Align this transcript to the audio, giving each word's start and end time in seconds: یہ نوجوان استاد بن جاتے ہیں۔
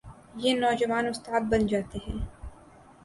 یہ 0.43 0.51
نوجوان 0.61 1.05
استاد 1.07 1.41
بن 1.51 1.61
جاتے 1.67 1.97
ہیں۔ 2.05 2.19